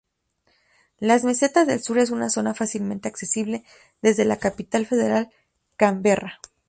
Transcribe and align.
Las 0.97 1.23
Mesetas 1.23 1.67
del 1.67 1.79
Sur 1.83 1.99
es 1.99 2.09
una 2.09 2.31
zona 2.31 2.55
fácilmente 2.55 3.07
accesible 3.07 3.63
desde 4.01 4.25
la 4.25 4.37
capital 4.39 4.87
federal, 4.87 5.29
Canberra. 5.77 6.39